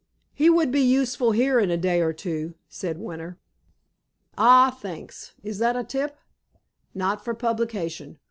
[0.33, 3.37] "He would be useful here in a day or two," said Winter.
[4.35, 5.35] "Ah, thanks!
[5.43, 6.17] Is that a tip?"
[6.95, 8.17] "Not for publication.